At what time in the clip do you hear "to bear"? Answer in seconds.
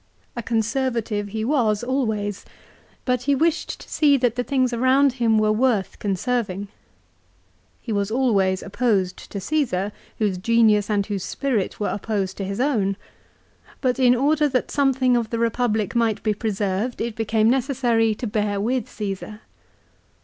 18.15-18.59